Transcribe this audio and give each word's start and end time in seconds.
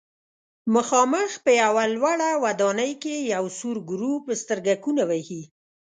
مخامخ 0.75 1.31
په 1.43 1.51
یوه 1.61 1.83
لوړه 1.95 2.29
ودانۍ 2.43 2.91
کې 3.03 3.15
یو 3.33 3.45
سور 3.59 3.77
ګروپ 3.89 4.23
سترګکونه 4.41 5.03
وهي. 5.09 5.41